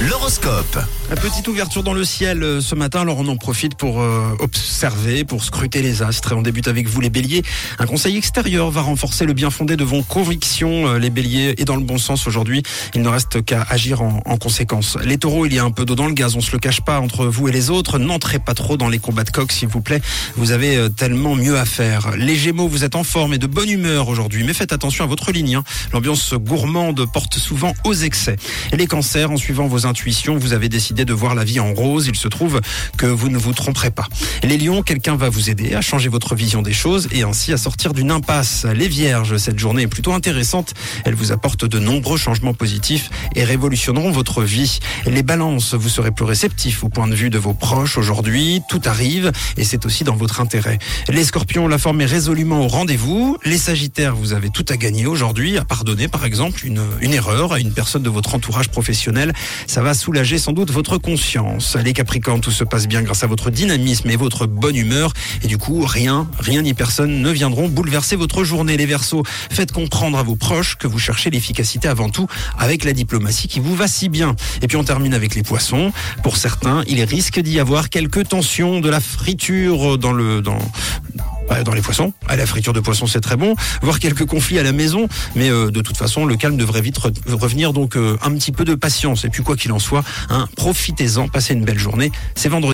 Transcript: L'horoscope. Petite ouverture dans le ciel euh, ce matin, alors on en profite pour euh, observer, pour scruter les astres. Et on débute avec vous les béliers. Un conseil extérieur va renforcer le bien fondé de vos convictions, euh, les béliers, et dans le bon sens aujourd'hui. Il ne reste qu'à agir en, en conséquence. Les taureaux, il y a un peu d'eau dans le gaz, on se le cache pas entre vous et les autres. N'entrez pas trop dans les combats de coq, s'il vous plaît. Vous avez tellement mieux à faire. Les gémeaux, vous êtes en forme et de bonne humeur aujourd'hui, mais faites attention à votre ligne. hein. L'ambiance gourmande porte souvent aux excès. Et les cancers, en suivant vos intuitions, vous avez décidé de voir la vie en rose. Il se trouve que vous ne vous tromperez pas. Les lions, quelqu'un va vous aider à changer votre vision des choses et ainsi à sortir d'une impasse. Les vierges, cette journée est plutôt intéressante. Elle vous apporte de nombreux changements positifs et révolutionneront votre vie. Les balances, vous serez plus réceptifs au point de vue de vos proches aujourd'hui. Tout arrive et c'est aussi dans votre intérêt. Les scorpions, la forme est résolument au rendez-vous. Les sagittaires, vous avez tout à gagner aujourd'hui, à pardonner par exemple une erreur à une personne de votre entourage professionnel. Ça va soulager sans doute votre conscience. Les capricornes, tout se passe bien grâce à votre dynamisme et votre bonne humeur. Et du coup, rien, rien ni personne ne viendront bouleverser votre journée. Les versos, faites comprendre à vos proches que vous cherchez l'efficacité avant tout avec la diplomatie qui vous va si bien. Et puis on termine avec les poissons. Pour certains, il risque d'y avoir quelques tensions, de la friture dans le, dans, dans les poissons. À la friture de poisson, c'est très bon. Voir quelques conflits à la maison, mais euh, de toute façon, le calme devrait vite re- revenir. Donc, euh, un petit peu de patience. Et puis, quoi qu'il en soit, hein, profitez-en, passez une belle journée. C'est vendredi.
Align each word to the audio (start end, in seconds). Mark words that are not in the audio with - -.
L'horoscope. 0.00 0.78
Petite 1.22 1.48
ouverture 1.48 1.82
dans 1.82 1.94
le 1.94 2.04
ciel 2.04 2.42
euh, 2.42 2.60
ce 2.60 2.74
matin, 2.74 3.00
alors 3.00 3.18
on 3.18 3.28
en 3.28 3.36
profite 3.36 3.76
pour 3.76 4.02
euh, 4.02 4.36
observer, 4.40 5.24
pour 5.24 5.42
scruter 5.42 5.80
les 5.80 6.02
astres. 6.02 6.32
Et 6.32 6.34
on 6.34 6.42
débute 6.42 6.68
avec 6.68 6.86
vous 6.86 7.00
les 7.00 7.08
béliers. 7.08 7.42
Un 7.78 7.86
conseil 7.86 8.18
extérieur 8.18 8.70
va 8.70 8.82
renforcer 8.82 9.24
le 9.24 9.32
bien 9.32 9.48
fondé 9.48 9.76
de 9.76 9.84
vos 9.84 10.02
convictions, 10.02 10.86
euh, 10.86 10.98
les 10.98 11.08
béliers, 11.08 11.54
et 11.56 11.64
dans 11.64 11.76
le 11.76 11.82
bon 11.82 11.96
sens 11.96 12.26
aujourd'hui. 12.26 12.62
Il 12.94 13.00
ne 13.00 13.08
reste 13.08 13.42
qu'à 13.42 13.62
agir 13.62 14.02
en, 14.02 14.20
en 14.26 14.36
conséquence. 14.36 14.98
Les 15.02 15.16
taureaux, 15.16 15.46
il 15.46 15.54
y 15.54 15.58
a 15.58 15.64
un 15.64 15.70
peu 15.70 15.86
d'eau 15.86 15.94
dans 15.94 16.08
le 16.08 16.12
gaz, 16.12 16.36
on 16.36 16.42
se 16.42 16.52
le 16.52 16.58
cache 16.58 16.82
pas 16.82 17.00
entre 17.00 17.24
vous 17.24 17.48
et 17.48 17.52
les 17.52 17.70
autres. 17.70 17.98
N'entrez 17.98 18.38
pas 18.38 18.52
trop 18.52 18.76
dans 18.76 18.90
les 18.90 18.98
combats 18.98 19.24
de 19.24 19.30
coq, 19.30 19.50
s'il 19.50 19.68
vous 19.68 19.80
plaît. 19.80 20.02
Vous 20.36 20.50
avez 20.50 20.90
tellement 20.94 21.36
mieux 21.36 21.56
à 21.56 21.64
faire. 21.64 22.10
Les 22.18 22.36
gémeaux, 22.36 22.68
vous 22.68 22.84
êtes 22.84 22.96
en 22.96 23.04
forme 23.04 23.32
et 23.32 23.38
de 23.38 23.46
bonne 23.46 23.70
humeur 23.70 24.08
aujourd'hui, 24.08 24.44
mais 24.44 24.52
faites 24.52 24.74
attention 24.74 25.04
à 25.04 25.06
votre 25.06 25.32
ligne. 25.32 25.54
hein. 25.54 25.64
L'ambiance 25.94 26.34
gourmande 26.34 27.10
porte 27.10 27.38
souvent 27.38 27.72
aux 27.84 27.94
excès. 27.94 28.36
Et 28.72 28.76
les 28.76 28.86
cancers, 28.86 29.30
en 29.30 29.38
suivant 29.38 29.66
vos 29.68 29.85
intuitions, 29.86 30.36
vous 30.36 30.52
avez 30.52 30.68
décidé 30.68 31.04
de 31.04 31.12
voir 31.12 31.34
la 31.34 31.44
vie 31.44 31.60
en 31.60 31.72
rose. 31.72 32.06
Il 32.06 32.16
se 32.16 32.28
trouve 32.28 32.60
que 32.98 33.06
vous 33.06 33.28
ne 33.28 33.38
vous 33.38 33.52
tromperez 33.52 33.90
pas. 33.90 34.08
Les 34.42 34.58
lions, 34.58 34.82
quelqu'un 34.82 35.16
va 35.16 35.28
vous 35.28 35.50
aider 35.50 35.74
à 35.74 35.80
changer 35.80 36.08
votre 36.08 36.34
vision 36.34 36.62
des 36.62 36.72
choses 36.72 37.08
et 37.12 37.22
ainsi 37.22 37.52
à 37.52 37.56
sortir 37.56 37.94
d'une 37.94 38.10
impasse. 38.10 38.66
Les 38.74 38.88
vierges, 38.88 39.36
cette 39.38 39.58
journée 39.58 39.82
est 39.82 39.88
plutôt 39.88 40.12
intéressante. 40.12 40.74
Elle 41.04 41.14
vous 41.14 41.32
apporte 41.32 41.64
de 41.64 41.78
nombreux 41.78 42.18
changements 42.18 42.54
positifs 42.54 43.10
et 43.34 43.44
révolutionneront 43.44 44.10
votre 44.10 44.42
vie. 44.42 44.78
Les 45.06 45.22
balances, 45.22 45.74
vous 45.74 45.88
serez 45.88 46.10
plus 46.10 46.24
réceptifs 46.24 46.84
au 46.84 46.88
point 46.88 47.08
de 47.08 47.14
vue 47.14 47.30
de 47.30 47.38
vos 47.38 47.54
proches 47.54 47.98
aujourd'hui. 47.98 48.60
Tout 48.68 48.82
arrive 48.84 49.32
et 49.56 49.64
c'est 49.64 49.86
aussi 49.86 50.04
dans 50.04 50.16
votre 50.16 50.40
intérêt. 50.40 50.78
Les 51.08 51.24
scorpions, 51.24 51.68
la 51.68 51.78
forme 51.78 52.00
est 52.00 52.06
résolument 52.06 52.64
au 52.64 52.68
rendez-vous. 52.68 53.38
Les 53.44 53.58
sagittaires, 53.58 54.16
vous 54.16 54.32
avez 54.32 54.50
tout 54.50 54.66
à 54.68 54.76
gagner 54.76 55.06
aujourd'hui, 55.06 55.58
à 55.58 55.64
pardonner 55.64 56.08
par 56.08 56.24
exemple 56.24 56.66
une 56.66 57.12
erreur 57.12 57.52
à 57.52 57.60
une 57.60 57.72
personne 57.72 58.02
de 58.02 58.10
votre 58.10 58.34
entourage 58.34 58.68
professionnel. 58.68 59.32
Ça 59.76 59.82
va 59.82 59.92
soulager 59.92 60.38
sans 60.38 60.54
doute 60.54 60.70
votre 60.70 60.96
conscience. 60.96 61.76
Les 61.76 61.92
capricornes, 61.92 62.40
tout 62.40 62.50
se 62.50 62.64
passe 62.64 62.88
bien 62.88 63.02
grâce 63.02 63.24
à 63.24 63.26
votre 63.26 63.50
dynamisme 63.50 64.08
et 64.08 64.16
votre 64.16 64.46
bonne 64.46 64.74
humeur. 64.74 65.12
Et 65.42 65.48
du 65.48 65.58
coup, 65.58 65.84
rien, 65.84 66.26
rien 66.38 66.62
ni 66.62 66.72
personne 66.72 67.20
ne 67.20 67.30
viendront 67.30 67.68
bouleverser 67.68 68.16
votre 68.16 68.42
journée. 68.42 68.78
Les 68.78 68.86
versos, 68.86 69.22
faites 69.50 69.72
comprendre 69.72 70.16
à 70.16 70.22
vos 70.22 70.34
proches 70.34 70.76
que 70.76 70.86
vous 70.86 70.98
cherchez 70.98 71.28
l'efficacité 71.28 71.88
avant 71.88 72.08
tout 72.08 72.26
avec 72.58 72.84
la 72.84 72.94
diplomatie 72.94 73.48
qui 73.48 73.60
vous 73.60 73.74
va 73.74 73.86
si 73.86 74.08
bien. 74.08 74.34
Et 74.62 74.66
puis 74.66 74.78
on 74.78 74.84
termine 74.84 75.12
avec 75.12 75.34
les 75.34 75.42
poissons. 75.42 75.92
Pour 76.22 76.38
certains, 76.38 76.82
il 76.88 77.04
risque 77.04 77.38
d'y 77.38 77.60
avoir 77.60 77.90
quelques 77.90 78.28
tensions, 78.28 78.80
de 78.80 78.88
la 78.88 79.00
friture 79.00 79.98
dans 79.98 80.12
le, 80.12 80.40
dans, 80.40 80.56
dans 81.64 81.72
les 81.72 81.80
poissons. 81.82 82.12
À 82.28 82.36
la 82.36 82.46
friture 82.46 82.72
de 82.72 82.80
poisson, 82.80 83.06
c'est 83.06 83.20
très 83.20 83.36
bon. 83.36 83.54
Voir 83.82 83.98
quelques 83.98 84.26
conflits 84.26 84.58
à 84.58 84.62
la 84.62 84.72
maison, 84.72 85.08
mais 85.34 85.50
euh, 85.50 85.70
de 85.70 85.80
toute 85.80 85.96
façon, 85.96 86.24
le 86.26 86.36
calme 86.36 86.56
devrait 86.56 86.80
vite 86.80 86.98
re- 86.98 87.12
revenir. 87.32 87.72
Donc, 87.72 87.96
euh, 87.96 88.16
un 88.22 88.32
petit 88.32 88.52
peu 88.52 88.64
de 88.64 88.74
patience. 88.74 89.24
Et 89.24 89.28
puis, 89.28 89.42
quoi 89.42 89.56
qu'il 89.56 89.72
en 89.72 89.78
soit, 89.78 90.04
hein, 90.30 90.48
profitez-en, 90.56 91.28
passez 91.28 91.54
une 91.54 91.64
belle 91.64 91.78
journée. 91.78 92.10
C'est 92.34 92.48
vendredi. 92.48 92.64